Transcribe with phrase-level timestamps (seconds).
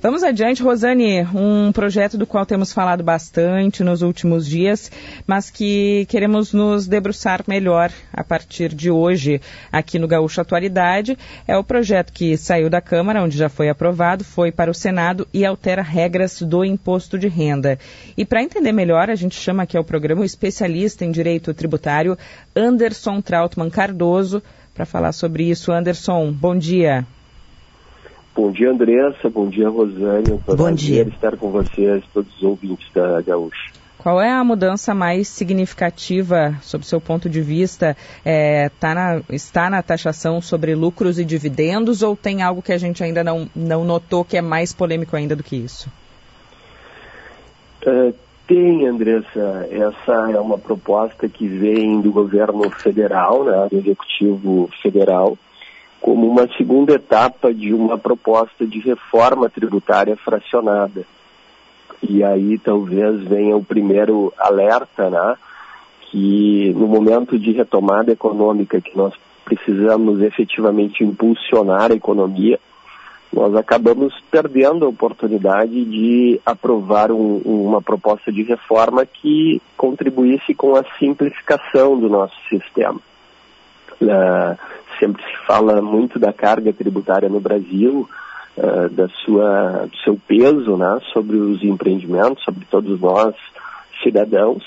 [0.00, 4.92] Vamos adiante, Rosane, um projeto do qual temos falado bastante nos últimos dias,
[5.26, 9.40] mas que queremos nos debruçar melhor a partir de hoje
[9.72, 11.18] aqui no Gaúcho Atualidade.
[11.48, 15.26] É o projeto que saiu da Câmara, onde já foi aprovado, foi para o Senado
[15.34, 17.76] e altera regras do imposto de renda.
[18.16, 22.16] E para entender melhor, a gente chama aqui ao programa o especialista em direito tributário,
[22.54, 24.40] Anderson Trautmann Cardoso,
[24.72, 25.72] para falar sobre isso.
[25.72, 27.04] Anderson, bom dia.
[28.34, 29.28] Bom dia, Andressa.
[29.28, 30.32] Bom dia, Rosane.
[30.32, 31.02] Um Bom dia.
[31.02, 33.72] estar com vocês, todos os ouvintes da Gaúcha.
[33.98, 37.96] Qual é a mudança mais significativa, sob seu ponto de vista?
[38.24, 42.78] É, tá na, está na taxação sobre lucros e dividendos ou tem algo que a
[42.78, 45.90] gente ainda não, não notou que é mais polêmico ainda do que isso?
[47.84, 48.14] Uh,
[48.46, 49.68] tem, Andressa.
[49.70, 55.36] Essa é uma proposta que vem do governo federal, né, do Executivo Federal,
[56.00, 61.04] como uma segunda etapa de uma proposta de reforma tributária fracionada.
[62.02, 65.36] E aí talvez venha o primeiro alerta, né,
[66.02, 69.12] que no momento de retomada econômica que nós
[69.44, 72.60] precisamos efetivamente impulsionar a economia,
[73.32, 80.76] nós acabamos perdendo a oportunidade de aprovar um, uma proposta de reforma que contribuísse com
[80.76, 83.00] a simplificação do nosso sistema.
[84.00, 84.56] Uh,
[84.98, 88.08] sempre se fala muito da carga tributária no Brasil,
[88.56, 93.34] uh, da sua, do seu peso né, sobre os empreendimentos, sobre todos nós
[94.02, 94.62] cidadãos.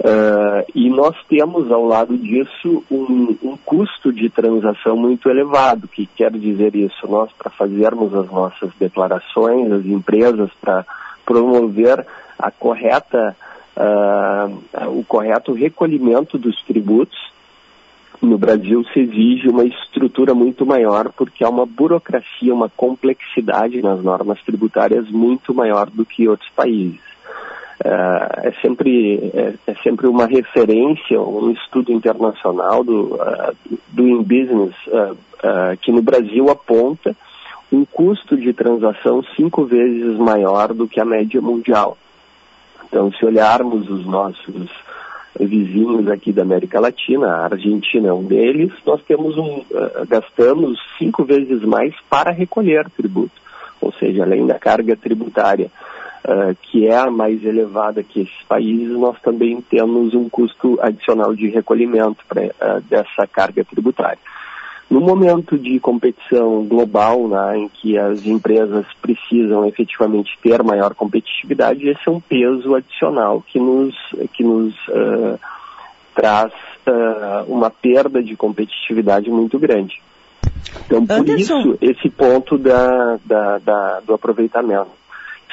[0.00, 5.86] Uh, e nós temos ao lado disso um, um, custo de transação muito elevado.
[5.86, 7.06] que quer dizer isso?
[7.06, 10.86] Nós, para fazermos as nossas declarações, as empresas, para
[11.26, 12.06] promover
[12.38, 13.36] a correta,
[13.76, 17.18] uh, o correto recolhimento dos tributos,
[18.20, 24.02] no Brasil se exige uma estrutura muito maior, porque há uma burocracia, uma complexidade nas
[24.02, 27.00] normas tributárias muito maior do que outros países.
[27.82, 33.56] Uh, é, sempre, é, é, sempre uma referência, um estudo internacional do, uh,
[33.88, 35.16] do In Business, uh,
[35.80, 37.16] que no Brasil aponta
[37.72, 41.96] um custo de transação cinco vezes maior do que a média mundial.
[42.84, 44.68] Então, se olharmos os nossos
[45.38, 50.78] vizinhos aqui da América Latina, a Argentina é um deles, nós temos um, uh, gastamos
[50.98, 53.40] cinco vezes mais para recolher tributo,
[53.80, 55.70] ou seja, além da carga tributária
[56.24, 61.34] uh, que é a mais elevada que esses países, nós também temos um custo adicional
[61.34, 64.18] de recolhimento pra, uh, dessa carga tributária.
[64.90, 71.88] No momento de competição global, né, em que as empresas precisam efetivamente ter maior competitividade,
[71.88, 73.94] esse é um peso adicional que nos,
[74.32, 75.38] que nos uh,
[76.12, 76.52] traz
[76.88, 80.02] uh, uma perda de competitividade muito grande.
[80.86, 81.60] Então, por Anderson.
[81.60, 84.90] isso, esse ponto da, da, da, do aproveitamento.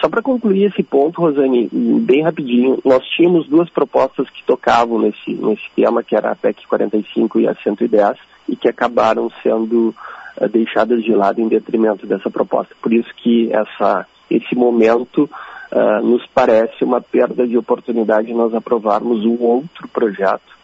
[0.01, 5.31] Só para concluir esse ponto, Rosane, bem rapidinho, nós tínhamos duas propostas que tocavam nesse,
[5.33, 9.95] nesse tema, que era a PEC 45 e a 110, e que acabaram sendo
[10.39, 12.75] uh, deixadas de lado em detrimento dessa proposta.
[12.81, 15.29] Por isso que essa, esse momento
[15.71, 20.57] uh, nos parece uma perda de oportunidade de nós aprovarmos um outro projeto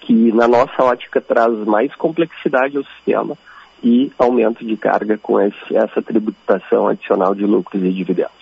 [0.00, 3.36] que, na nossa ótica, traz mais complexidade ao sistema
[3.82, 8.37] e aumento de carga com esse, essa tributação adicional de lucros e dividendos.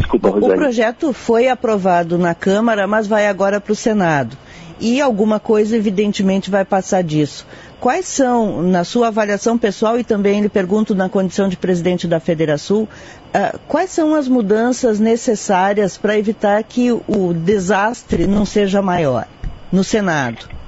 [0.00, 0.52] Desculpa, Rosane.
[0.52, 4.36] O projeto foi aprovado na Câmara, mas vai agora para o Senado.
[4.80, 7.46] E alguma coisa, evidentemente, vai passar disso.
[7.78, 12.18] Quais são, na sua avaliação pessoal, e também lhe pergunto na condição de presidente da
[12.18, 19.26] Federação, uh, quais são as mudanças necessárias para evitar que o desastre não seja maior
[19.70, 20.59] no Senado?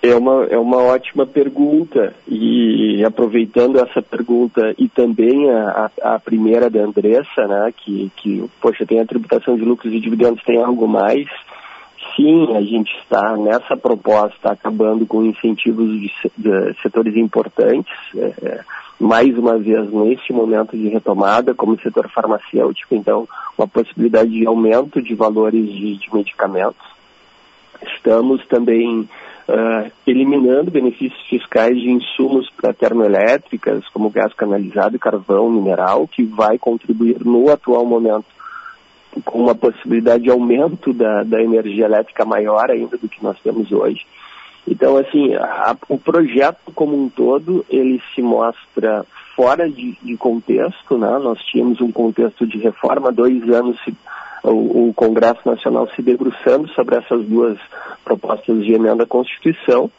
[0.00, 6.70] É uma, é uma ótima pergunta e aproveitando essa pergunta e também a, a primeira
[6.70, 10.86] da Andressa, né, que, que, poxa, tem a tributação de lucros e dividendos, tem algo
[10.86, 11.26] mais,
[12.14, 18.60] sim, a gente está nessa proposta acabando com incentivos de, de setores importantes, é, é,
[19.00, 24.46] mais uma vez neste momento de retomada, como o setor farmacêutico, então uma possibilidade de
[24.46, 26.86] aumento de valores de, de medicamentos.
[27.82, 29.08] Estamos também
[29.48, 36.22] uh, eliminando benefícios fiscais de insumos para termoelétricas, como gás canalizado e carvão mineral, que
[36.22, 38.26] vai contribuir no atual momento
[39.24, 43.72] com uma possibilidade de aumento da, da energia elétrica maior ainda do que nós temos
[43.72, 44.06] hoje.
[44.70, 49.04] Então, assim, a, o projeto como um todo, ele se mostra
[49.34, 51.18] fora de, de contexto, né?
[51.18, 53.96] Nós tínhamos um contexto de reforma, dois anos se,
[54.42, 57.58] o, o, Congresso Nacional se debruçando sobre essas duas
[58.04, 59.90] propostas de emenda à Constituição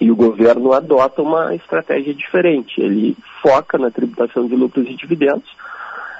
[0.00, 2.80] e o governo adota uma estratégia diferente.
[2.80, 5.48] Ele foca na tributação de lucros e dividendos,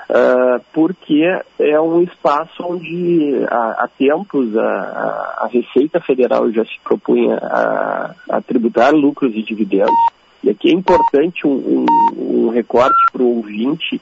[0.09, 1.23] uh, porque
[1.59, 8.15] é um espaço onde há, há tempos a, a, Receita Federal já se propunha a,
[8.31, 9.95] a, tributar lucros e dividendos.
[10.43, 11.87] E aqui é importante um,
[12.17, 14.01] um, um recorte para o ouvinte.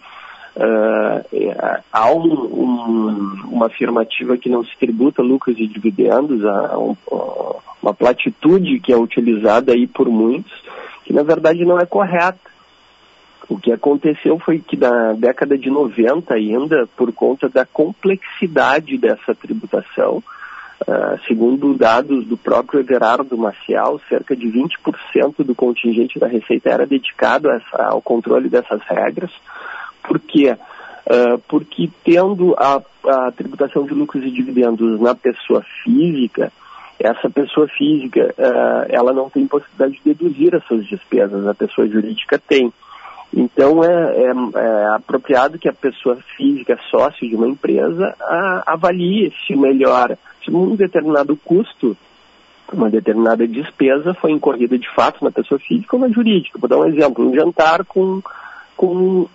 [0.54, 6.76] Uh, é, há um, uma afirmativa que não se tributa lucros e dividendos, há
[7.82, 10.52] uma platitude que é utilizada aí por muitos,
[11.04, 12.51] que na verdade não é correta
[13.48, 19.34] o que aconteceu foi que na década de 90 ainda, por conta da complexidade dessa
[19.34, 20.22] tributação,
[20.82, 26.86] uh, segundo dados do próprio Everardo Maciel, cerca de 20% do contingente da Receita era
[26.86, 29.30] dedicado essa, ao controle dessas regras.
[30.02, 30.56] Por quê?
[31.04, 36.52] Uh, porque tendo a, a tributação de lucros e dividendos na pessoa física,
[36.98, 41.88] essa pessoa física, uh, ela não tem possibilidade de deduzir as suas despesas, a pessoa
[41.88, 42.72] jurídica tem.
[43.34, 49.32] Então é, é, é, apropriado que a pessoa física, sócio de uma empresa, a, avalie
[49.46, 51.96] se melhora, se um determinado custo,
[52.72, 56.58] uma determinada despesa foi incorrida de fato na pessoa física ou na jurídica.
[56.58, 58.22] Vou dar um exemplo, um jantar com,
[58.76, 59.28] com uh,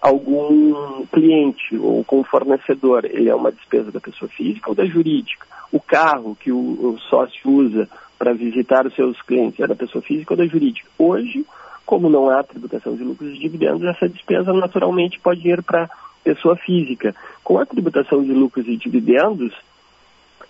[0.00, 5.46] algum cliente ou com fornecedor, ele é uma despesa da pessoa física ou da jurídica.
[5.72, 7.88] O carro que o, o sócio usa
[8.18, 10.88] para visitar os seus clientes é da pessoa física ou da jurídica.
[10.98, 11.44] Hoje,
[11.84, 15.90] como não há tributação de lucros e dividendos, essa despesa naturalmente pode ir para
[16.22, 17.14] pessoa física.
[17.42, 19.52] Com a tributação de lucros e dividendos,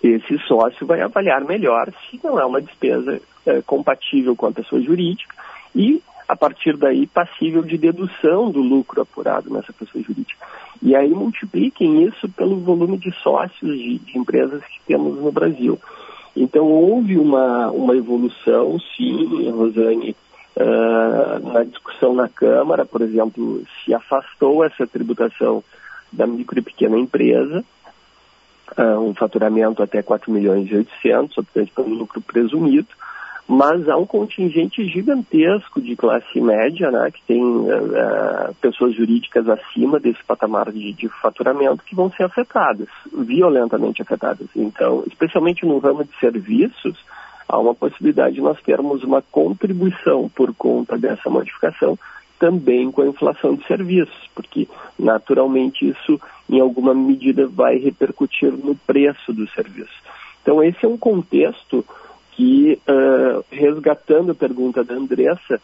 [0.01, 4.81] esse sócio vai avaliar melhor se não é uma despesa é, compatível com a pessoa
[4.81, 5.35] jurídica
[5.75, 10.45] e, a partir daí, passível de dedução do lucro apurado nessa pessoa jurídica.
[10.81, 15.79] E aí multipliquem isso pelo volume de sócios de, de empresas que temos no Brasil.
[16.35, 20.15] Então, houve uma, uma evolução, sim, Rosane,
[20.55, 25.61] Uh, na discussão na Câmara, por exemplo, se afastou essa tributação
[26.11, 27.63] da micro e pequena empresa,
[28.77, 32.87] uh, um faturamento até 4 milhões e 800, obtante pelo lucro presumido,
[33.47, 39.99] mas há um contingente gigantesco de classe média, né, que tem uh, pessoas jurídicas acima
[39.99, 44.47] desse patamar de, de, faturamento que vão ser afetadas, violentamente afetadas.
[44.55, 46.97] Então, especialmente no ramo de serviços,
[47.47, 51.97] há uma possibilidade de nós termos uma contribuição por conta dessa modificação
[52.39, 54.67] também com a inflação de serviços, porque
[54.99, 56.19] naturalmente isso
[56.49, 59.93] em alguma medida vai repercutir no preço do serviço.
[60.41, 61.85] Então esse é um contexto
[62.31, 65.61] que, uh, resgatando a pergunta da Andressa,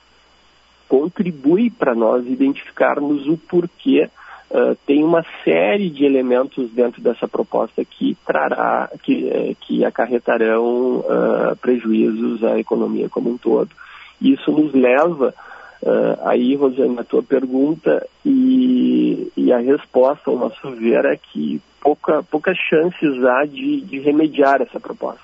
[0.88, 4.10] contribui para nós identificarmos o porquê
[4.54, 10.98] Uh, tem uma série de elementos dentro dessa proposta que trará, que, eh, que acarretarão
[10.98, 13.70] uh, prejuízos à economia como um todo.
[14.20, 15.34] Isso nos leva
[15.82, 21.62] uh, aí, Rosane, a tua pergunta e, e, a resposta, ao nosso ver, é que
[21.80, 25.24] pouca, poucas chances há de, de remediar essa proposta.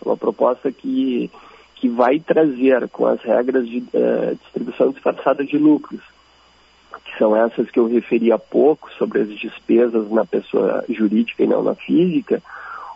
[0.00, 1.28] Uma proposta que,
[1.74, 3.82] que vai trazer com as regras de
[4.44, 6.00] distribuição disfarçada de lucros,
[7.04, 11.46] que são essas que eu referi há pouco, sobre as despesas na pessoa jurídica e
[11.46, 12.42] não na física,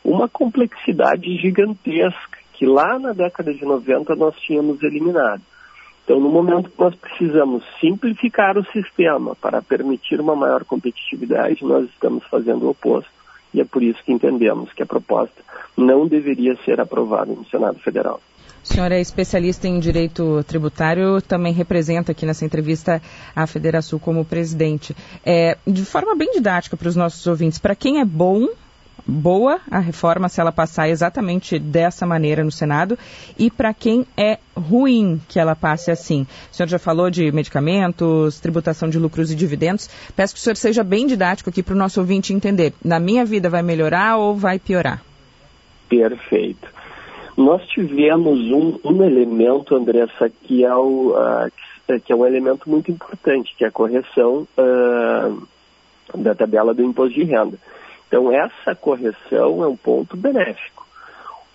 [0.05, 5.43] uma complexidade gigantesca que lá na década de 90 nós tínhamos eliminado.
[6.05, 11.89] Então, no momento que nós precisamos simplificar o sistema para permitir uma maior competitividade, nós
[11.89, 13.11] estamos fazendo o oposto.
[13.55, 15.43] E é por isso que entendemos que a proposta
[15.77, 18.21] não deveria ser aprovada no Senado Federal.
[18.65, 23.01] O senhor é especialista em direito tributário, também representa aqui nessa entrevista
[23.37, 24.97] a Federação como presidente.
[25.25, 28.49] É, de forma bem didática para os nossos ouvintes, para quem é bom,
[29.07, 32.99] boa a reforma se ela passar exatamente dessa maneira no Senado
[33.39, 36.27] e para quem é ruim que ela passe assim.
[36.51, 39.91] O senhor já falou de medicamentos, tributação de lucros e dividendos.
[40.17, 42.73] Peço que o senhor seja bem didático aqui para o nosso ouvinte entender.
[42.83, 45.03] Na minha vida vai melhorar ou vai piorar?
[45.87, 46.74] Perfeito.
[47.37, 52.91] Nós tivemos um, um elemento, Andressa, que é, o, uh, que é um elemento muito
[52.91, 55.49] importante, que é a correção uh,
[56.17, 57.59] da tabela do imposto de renda.
[58.07, 60.87] Então, essa correção é um ponto benéfico.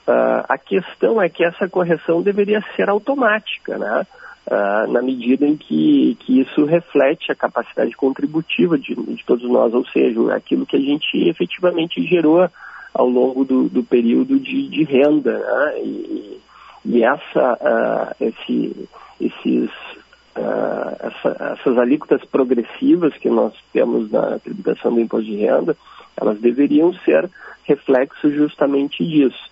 [0.06, 4.06] Uh, a questão é que essa correção deveria ser automática, né?
[4.48, 9.72] Uh, na medida em que, que isso reflete a capacidade contributiva de, de todos nós,
[9.74, 12.50] ou seja, aquilo que a gente efetivamente gerou
[12.94, 15.38] ao longo do, do período de, de renda.
[15.38, 15.82] Né?
[15.84, 16.42] E,
[16.86, 19.70] e, essa, uh, esse, esses,
[20.36, 25.78] uh, essa, essas alíquotas progressivas que nós temos na tributação do imposto de renda,
[26.18, 27.30] elas deveriam ser
[27.64, 29.50] reflexo justamente disso.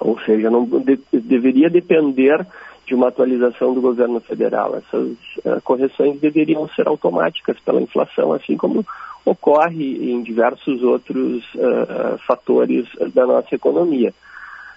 [0.00, 2.46] Ou seja, não de, deveria depender
[2.86, 4.74] de uma atualização do governo federal.
[4.76, 5.10] Essas
[5.44, 8.84] uh, correções deveriam ser automáticas pela inflação, assim como
[9.28, 14.12] ocorre em diversos outros uh, fatores da nossa economia.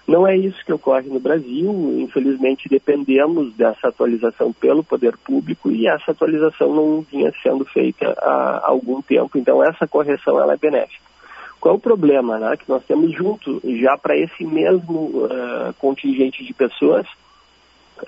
[0.06, 5.86] Não é isso que ocorre no Brasil, infelizmente dependemos dessa atualização pelo poder público e
[5.86, 11.12] essa atualização não vinha sendo feita há algum tempo, então essa correção ela é benéfica.
[11.60, 12.38] Qual é o problema?
[12.38, 12.56] Né?
[12.56, 17.06] Que nós temos junto, já para esse mesmo uh, contingente de pessoas,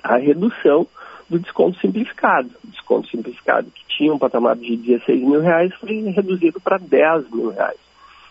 [0.03, 0.85] a redução
[1.29, 2.49] do desconto simplificado.
[2.63, 7.29] O desconto simplificado que tinha um patamar de 16 mil reais foi reduzido para 10
[7.31, 7.77] mil reais.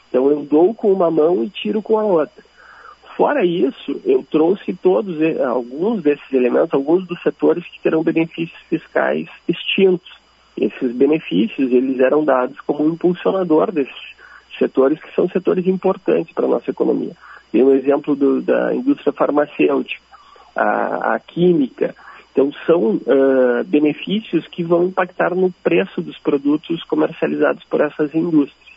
[0.09, 2.45] Então eu dou com uma mão e tiro com a outra.
[3.17, 9.29] Fora isso, eu trouxe todos alguns desses elementos, alguns dos setores que terão benefícios fiscais
[9.49, 10.13] extintos.
[10.57, 14.15] Esses benefícios eles eram dados como um impulsionador desses
[14.59, 17.13] setores que são setores importantes para a nossa economia.
[17.53, 20.03] Tem o um exemplo do, da indústria farmacêutica,
[20.57, 21.95] a, a química.
[22.35, 28.75] Então, são uh, benefícios que vão impactar no preço dos produtos comercializados por essas indústrias.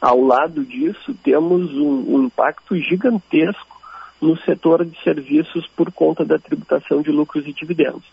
[0.00, 3.78] Ao lado disso, temos um, um impacto gigantesco
[4.20, 8.04] no setor de serviços por conta da tributação de lucros e dividendos.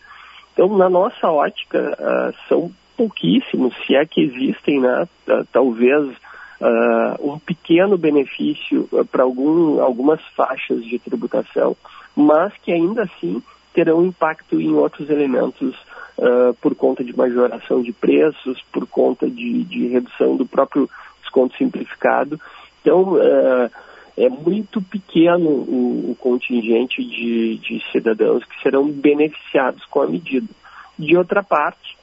[0.54, 6.08] Então, na nossa ótica, uh, são pouquíssimos, se é que existem, né, uh, talvez
[6.62, 11.76] uh, um pequeno benefício para algum, algumas faixas de tributação,
[12.16, 13.42] mas que ainda assim
[13.76, 15.76] terão impacto em outros elementos
[16.62, 20.90] por conta de majoração de preços, por conta de, de redução do próprio
[21.22, 22.40] desconto simplificado.
[22.82, 23.70] Então, é,
[24.18, 30.48] é muito pequeno o, o contingente de, de cidadãos que serão beneficiados com a medida.
[30.98, 31.95] De outra parte,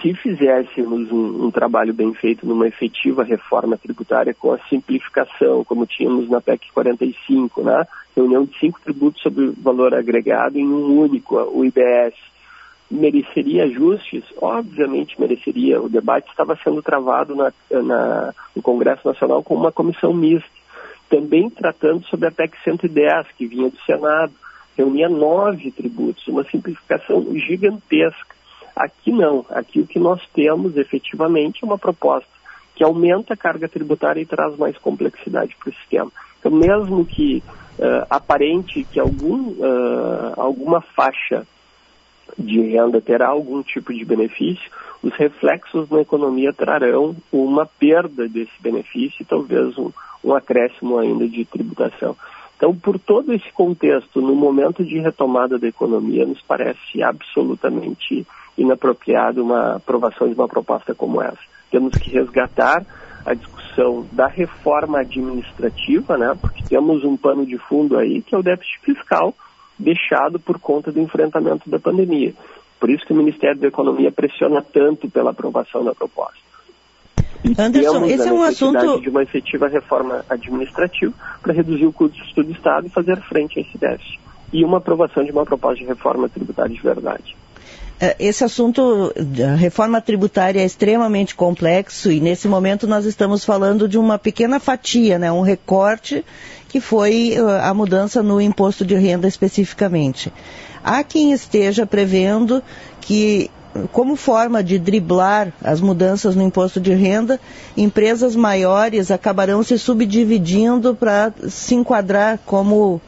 [0.00, 5.86] se fizéssemos um, um, trabalho bem feito numa efetiva reforma tributária com a simplificação, como
[5.86, 7.86] tínhamos na PEC 45, né?
[8.16, 12.14] reunião de cinco tributos sobre valor agregado em um único, o IBS,
[12.90, 14.24] mereceria ajustes?
[14.40, 15.80] Obviamente mereceria.
[15.80, 20.48] O debate estava sendo travado na, na, no Congresso Nacional com uma comissão mista,
[21.08, 24.32] também tratando sobre a PEC 110, que vinha do Senado,
[24.76, 28.39] reunia nove tributos, uma simplificação gigantesca.
[28.74, 32.28] Aqui não, aqui o que nós temos efetivamente é uma proposta
[32.74, 36.10] que aumenta a carga tributária e traz mais complexidade para o sistema.
[36.38, 37.42] Então, mesmo que
[37.78, 41.46] uh, aparente que algum, uh, alguma faixa
[42.38, 44.70] de renda terá algum tipo de benefício,
[45.02, 49.90] os reflexos na economia trarão uma perda desse benefício e talvez um,
[50.24, 52.16] um acréscimo ainda de tributação.
[52.60, 58.26] Então, por todo esse contexto, no momento de retomada da economia, nos parece absolutamente
[58.58, 61.38] inapropriado uma aprovação de uma proposta como essa.
[61.70, 62.84] Temos que resgatar
[63.24, 68.38] a discussão da reforma administrativa, né, porque temos um pano de fundo aí que é
[68.38, 69.34] o déficit fiscal,
[69.78, 72.34] deixado por conta do enfrentamento da pandemia.
[72.78, 76.49] Por isso que o Ministério da Economia pressiona tanto pela aprovação da proposta.
[77.58, 82.50] Anderson, esse é um assunto de uma efetiva reforma administrativa para reduzir o custo do
[82.50, 84.20] Estado e fazer frente a esse déficit.
[84.52, 87.36] E uma aprovação de uma proposta de reforma tributária de verdade.
[88.00, 89.12] É, esse assunto,
[89.46, 94.58] a reforma tributária é extremamente complexo e nesse momento nós estamos falando de uma pequena
[94.58, 96.24] fatia, né, um recorte
[96.66, 100.32] que foi a mudança no imposto de renda especificamente.
[100.82, 102.62] Há quem esteja prevendo
[103.02, 103.50] que
[103.92, 107.40] como forma de driblar as mudanças no imposto de renda,
[107.76, 113.00] empresas maiores acabarão se subdividindo para se enquadrar como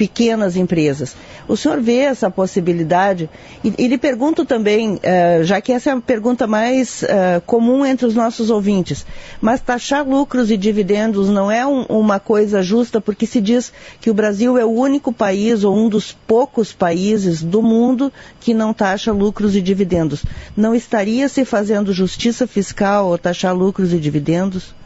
[0.00, 1.14] pequenas empresas.
[1.46, 3.28] O senhor vê essa possibilidade?
[3.62, 7.84] E, e lhe pergunto também, uh, já que essa é a pergunta mais uh, comum
[7.84, 9.04] entre os nossos ouvintes,
[9.42, 14.08] mas taxar lucros e dividendos não é um, uma coisa justa porque se diz que
[14.08, 18.72] o Brasil é o único país ou um dos poucos países do mundo que não
[18.72, 20.24] taxa lucros e dividendos.
[20.56, 24.79] Não estaria se fazendo justiça fiscal ou taxar lucros e dividendos?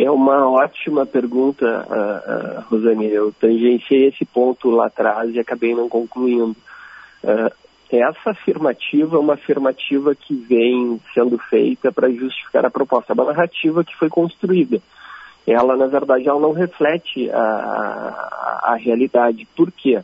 [0.00, 3.10] É uma ótima pergunta, uh, uh, Rosane.
[3.10, 6.56] Eu tangenciei esse ponto lá atrás e acabei não concluindo.
[7.24, 7.52] Uh,
[7.90, 13.24] essa afirmativa é uma afirmativa que vem sendo feita para justificar a proposta, é uma
[13.24, 14.80] narrativa que foi construída.
[15.44, 19.48] Ela, na verdade, ela não reflete a, a, a realidade.
[19.56, 20.00] Por quê?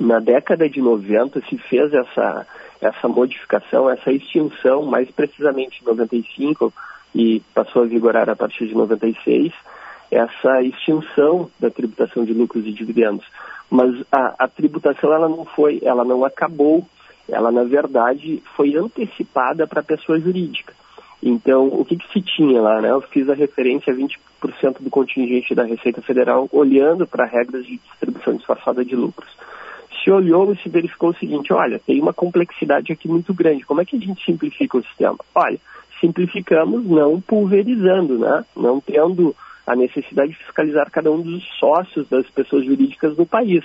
[0.00, 2.44] Na década de 90 se fez essa,
[2.80, 6.72] essa modificação, essa extinção, mais precisamente em 95,
[7.16, 9.50] e passou a vigorar a partir de 96,
[10.10, 13.24] essa extinção da tributação de lucros e dividendos.
[13.70, 16.86] Mas a, a tributação ela não foi, ela não acabou,
[17.26, 20.74] ela na verdade foi antecipada para a pessoa jurídica.
[21.22, 22.82] Então, o que, que, se tinha lá?
[22.82, 22.90] Né?
[22.90, 27.78] Eu fiz a referência a 20% do contingente da Receita Federal olhando para regras de
[27.78, 29.34] distribuição disfarçada de lucros.
[30.04, 33.80] Se olhou e se verificou o seguinte, olha, tem uma complexidade aqui muito grande, como
[33.80, 35.16] é que a gente simplifica o sistema?
[35.34, 35.58] Olha,
[36.00, 38.44] simplificamos não pulverizando, né?
[38.56, 39.34] não tendo
[39.66, 43.64] a necessidade de fiscalizar cada um dos sócios das pessoas jurídicas do país.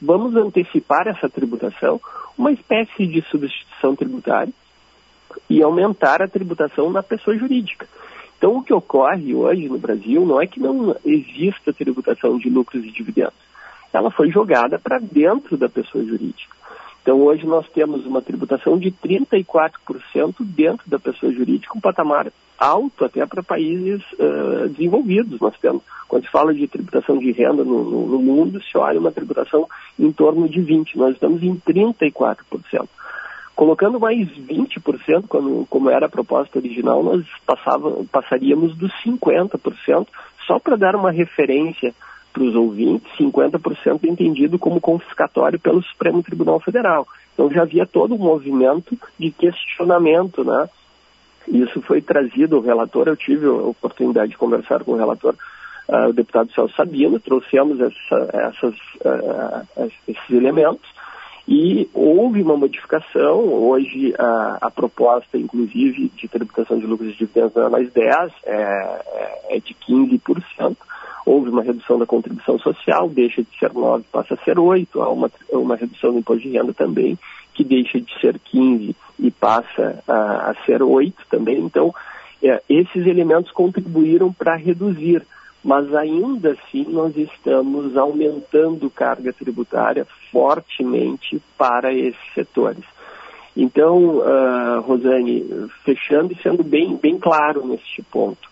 [0.00, 2.00] Vamos antecipar essa tributação,
[2.36, 4.52] uma espécie de substituição tributária,
[5.48, 7.86] e aumentar a tributação na pessoa jurídica.
[8.36, 12.84] Então, o que ocorre hoje no Brasil não é que não exista tributação de lucros
[12.84, 13.34] e dividendos.
[13.92, 16.54] Ela foi jogada para dentro da pessoa jurídica.
[17.06, 23.04] Então, hoje nós temos uma tributação de 34% dentro da pessoa jurídica, um patamar alto
[23.04, 25.38] até para países uh, desenvolvidos.
[25.38, 28.98] Nós temos, quando se fala de tributação de renda no, no, no, mundo, se olha
[28.98, 30.96] uma tributação em torno de 20%.
[30.96, 32.88] Nós estamos em 34%.
[33.54, 40.08] Colocando mais 20%, quando, como era a proposta original, nós passava, passaríamos dos 50%,
[40.44, 41.94] só para dar uma referência
[42.36, 47.08] para os ouvintes, 50% entendido como confiscatório pelo Supremo Tribunal Federal.
[47.32, 50.68] Então já havia todo um movimento de questionamento, né?
[51.48, 55.34] Isso foi trazido, o relator, eu tive a oportunidade de conversar com o relator,
[55.88, 60.86] uh, o deputado Celso Sabino, trouxemos essa, essas, uh, esses elementos
[61.48, 67.54] e houve uma modificação, hoje a, a, proposta, inclusive, de tributação de lucros e dividendos
[67.54, 70.76] não é mais 10, é, é, é de 15%.
[71.26, 75.02] Houve uma redução da contribuição social, deixa de ser 9, passa a ser 8.
[75.02, 77.18] Há uma, uma redução do imposto de renda também,
[77.52, 81.58] que deixa de ser 15 e passa a, a ser 8 também.
[81.58, 81.92] Então,
[82.42, 85.26] é, esses elementos contribuíram para reduzir
[85.66, 92.84] mas ainda assim nós estamos aumentando carga tributária fortemente para esses setores.
[93.56, 98.48] Então, uh, Rosane, fechando e sendo bem, bem claro neste ponto,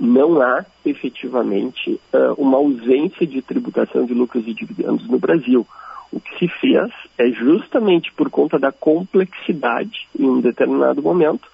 [0.00, 5.66] não há efetivamente uh, uma ausência de tributação de lucros e dividendos no Brasil.
[6.10, 11.48] O que se fez é justamente por conta da complexidade, em um determinado momento,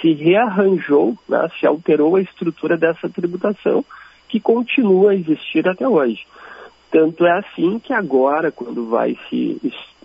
[0.00, 3.84] se rearranjou, né, se alterou a estrutura dessa tributação
[4.28, 6.26] que continua a existir até hoje.
[6.90, 9.60] Tanto é assim que agora, quando vai se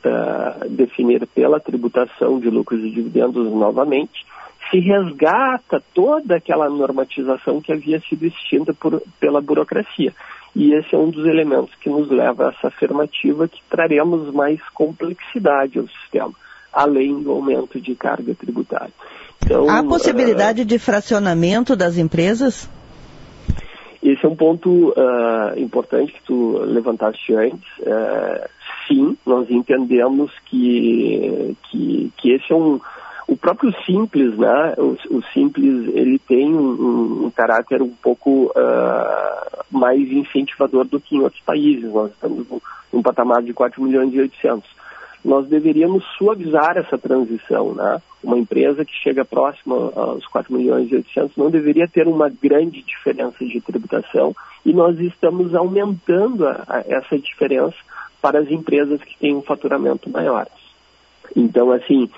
[0.05, 4.25] uh, definir pela tributação de lucros e dividendos novamente,
[4.71, 10.13] se resgata toda aquela normatização que havia sido extinta por, pela burocracia.
[10.55, 14.59] E esse é um dos elementos que nos leva a essa afirmativa que traremos mais
[14.69, 16.33] complexidade ao sistema,
[16.73, 18.93] além do aumento de carga tributária.
[19.43, 22.69] Então, Há possibilidade uh, de fracionamento das empresas?
[24.01, 27.69] Esse é um ponto uh, importante que tu levantaste antes.
[27.79, 28.49] Uh,
[28.87, 32.79] sim, nós entendemos que, que, que esse é um,
[33.31, 34.73] o próprio simples, né?
[34.77, 41.15] O, o simples ele tem um, um caráter um pouco uh, mais incentivador do que
[41.15, 41.89] em outros países.
[41.93, 42.45] Nós estamos
[42.91, 44.81] num patamar de 4 milhões e 800
[45.23, 47.73] nós deveríamos suavizar essa transição.
[47.73, 48.01] Né?
[48.21, 52.81] Uma empresa que chega próxima aos 4 milhões e 800 não deveria ter uma grande
[52.81, 57.77] diferença de tributação e nós estamos aumentando a, a essa diferença
[58.21, 60.47] para as empresas que têm um faturamento maior.
[61.35, 62.09] Então, assim,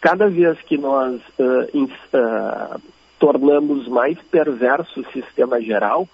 [0.00, 2.80] cada vez que nós uh, in, uh,
[3.18, 6.08] tornamos mais perverso o sistema geral,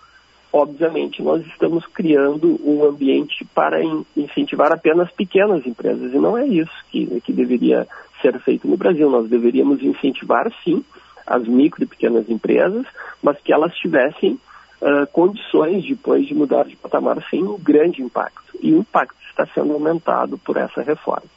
[0.53, 3.83] obviamente nós estamos criando um ambiente para
[4.17, 7.87] incentivar apenas pequenas empresas e não é isso que, que deveria
[8.21, 9.09] ser feito no Brasil.
[9.11, 10.85] Nós deveríamos incentivar sim
[11.27, 12.87] as micro e pequenas empresas,
[13.23, 14.39] mas que elas tivessem
[14.81, 18.57] uh, condições depois de mudar de patamar sem um grande impacto.
[18.61, 21.36] E o impacto está sendo aumentado por essa reforma.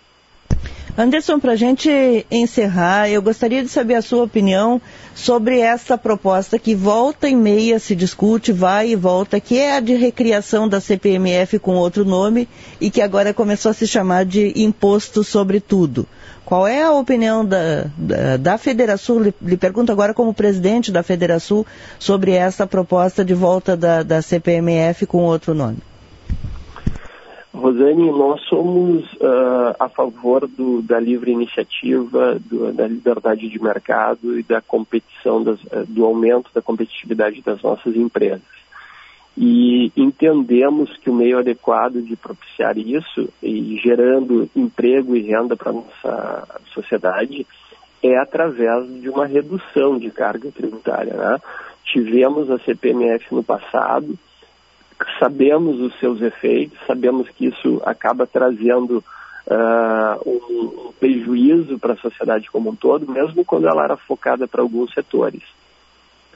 [1.00, 4.82] Anderson, para a gente encerrar, eu gostaria de saber a sua opinião
[5.16, 9.80] sobre essa proposta que volta e meia se discute, vai e volta, que é a
[9.80, 12.50] de recriação da CPMF com outro nome
[12.82, 16.06] e que agora começou a se chamar de Imposto sobre Tudo.
[16.44, 19.22] Qual é a opinião da, da, da Federação?
[19.22, 21.66] Lhe, lhe, pergunto agora como presidente da Federação
[21.98, 25.78] sobre essa proposta de volta da, da CPMF com outro nome.
[27.60, 34.40] Rosane, nós somos uh, a favor do, da livre iniciativa, do, da liberdade de mercado
[34.40, 38.42] e da competição, das, uh, do aumento da competitividade das nossas empresas.
[39.38, 45.70] E entendemos que o meio adequado de propiciar isso e gerando emprego e renda para
[45.70, 47.46] a nossa sociedade
[48.02, 51.14] é através de uma redução de carga tributária.
[51.14, 51.38] Né?
[51.86, 54.18] Tivemos a CPMF no passado,
[55.20, 59.04] sabemos os seus efeitos, sabemos que isso acaba trazendo
[59.48, 64.62] uh, um, prejuízo para a sociedade como um todo, mesmo quando ela era focada para
[64.62, 65.44] alguns setores.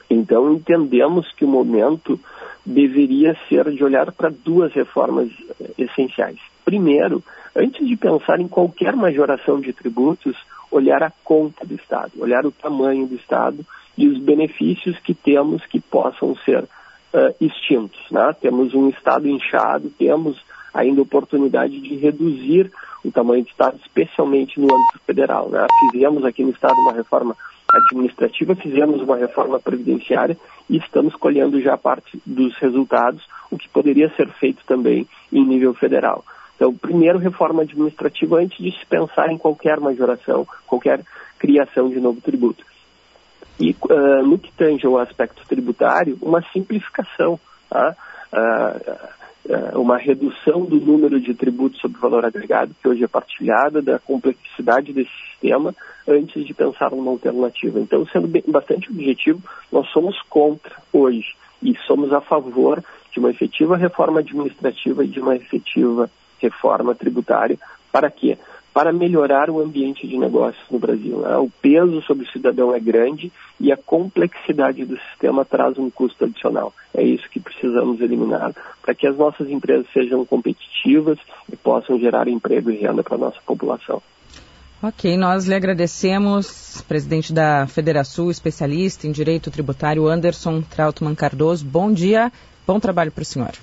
[0.10, 2.20] Então, entendemos que o momento
[2.66, 5.30] deveria ser de olhar para duas reformas
[5.78, 6.40] essenciais.
[6.64, 7.24] Primeiro,
[7.56, 10.36] antes de pensar em qualquer majoração de tributos,
[10.72, 13.66] olhar a conta do Estado, olhar o tamanho do Estado
[13.98, 16.68] e os benefícios que temos que possam ser
[17.14, 18.00] uh, extintos.
[18.12, 18.36] Né?
[18.42, 22.72] Temos um Estado inchado, temos ainda oportunidade de reduzir
[23.06, 25.50] o tamanho do Estado, especialmente no âmbito federal.
[25.50, 25.66] Né?
[25.92, 27.36] Fizemos aqui no Estado uma reforma
[27.72, 30.38] administrativa, fizemos uma reforma previdenciária
[30.70, 35.74] e estamos colhendo já parte dos resultados, o que poderia ser feito também em nível
[35.74, 36.24] federal.
[36.56, 41.02] Então, primeiro, reforma administrativa antes de se pensar em qualquer majoração, qualquer
[41.40, 42.64] criação de novo tributo.
[43.60, 47.40] E uh, no que tange ao aspecto tributário, uma simplificação,
[47.72, 47.96] uh,
[48.34, 54.00] uh, uma redução do número de tributos sobre valor agregado, que hoje é partilhada, da
[54.00, 55.76] complexidade desse sistema,
[56.08, 57.80] antes de pensar numa alternativa.
[57.80, 63.30] Então, sendo bem, bastante objetivo, nós somos contra hoje e somos a favor de uma
[63.30, 67.58] efetiva reforma administrativa e de uma efetiva reforma tributária.
[67.92, 68.38] Para quê?
[68.74, 71.20] Para melhorar o ambiente de negócios no Brasil.
[71.20, 71.38] Né?
[71.38, 76.26] O peso sobre o cidadão é grande e a complexidade do sistema traz um custo
[76.26, 76.74] adicional.
[76.94, 81.20] É isso que precisamos eliminar para que as nossas empresas sejam competitivas
[81.52, 84.02] e possam gerar emprego e renda para a nossa população.
[84.82, 91.66] Ok, nós lhe agradecemos, presidente da Federação, especialista em direito tributário, Anderson Trautmann Cardoso.
[91.66, 92.30] Bom dia,
[92.68, 93.54] bom trabalho para o senhor.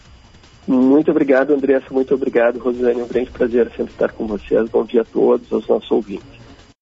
[0.66, 1.86] Muito obrigado, Andressa.
[1.90, 3.00] Muito obrigado, Rosane.
[3.00, 4.68] É um grande prazer sempre estar com vocês.
[4.68, 6.39] Bom dia a todos, aos nossos ouvintes.